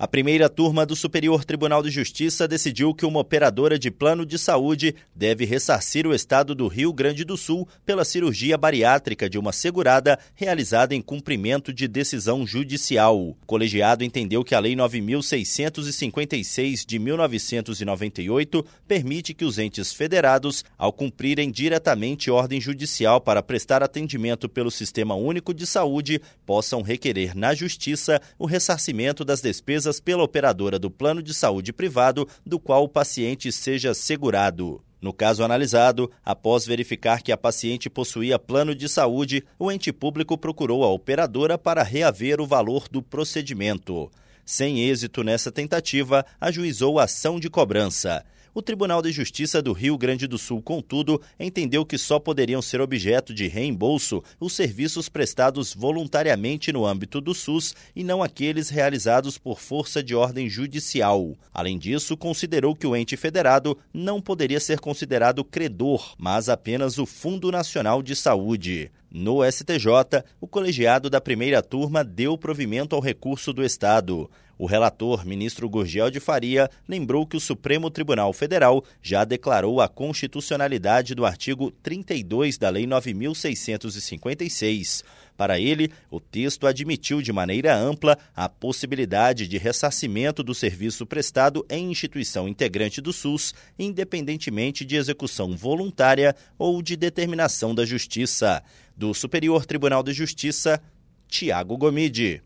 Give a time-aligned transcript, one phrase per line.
[0.00, 4.38] A primeira turma do Superior Tribunal de Justiça decidiu que uma operadora de plano de
[4.38, 9.52] saúde deve ressarcir o estado do Rio Grande do Sul pela cirurgia bariátrica de uma
[9.52, 13.20] segurada realizada em cumprimento de decisão judicial.
[13.20, 20.94] O colegiado entendeu que a Lei 9656 de 1998 permite que os entes federados, ao
[20.94, 27.54] cumprirem diretamente ordem judicial para prestar atendimento pelo Sistema Único de Saúde, possam requerer na
[27.54, 32.88] Justiça o ressarcimento das despesas pela operadora do plano de saúde privado do qual o
[32.88, 34.84] paciente seja segurado.
[35.00, 40.36] No caso analisado, após verificar que a paciente possuía plano de saúde, o ente público
[40.36, 44.10] procurou a operadora para reaver o valor do procedimento.
[44.44, 48.24] Sem êxito nessa tentativa, ajuizou ação de cobrança.
[48.52, 52.80] O Tribunal de Justiça do Rio Grande do Sul, contudo, entendeu que só poderiam ser
[52.80, 59.38] objeto de reembolso os serviços prestados voluntariamente no âmbito do SUS e não aqueles realizados
[59.38, 61.38] por força de ordem judicial.
[61.54, 67.06] Além disso, considerou que o ente federado não poderia ser considerado credor, mas apenas o
[67.06, 68.90] Fundo Nacional de Saúde.
[69.12, 74.30] No STJ, o colegiado da primeira turma deu provimento ao recurso do Estado.
[74.60, 79.88] O relator, ministro Gurgel de Faria, lembrou que o Supremo Tribunal Federal já declarou a
[79.88, 85.02] constitucionalidade do artigo 32 da Lei 9656.
[85.34, 91.64] Para ele, o texto admitiu de maneira ampla a possibilidade de ressarcimento do serviço prestado
[91.70, 98.62] em instituição integrante do SUS, independentemente de execução voluntária ou de determinação da Justiça.
[98.94, 100.82] Do Superior Tribunal de Justiça,
[101.26, 102.42] Tiago Gomide.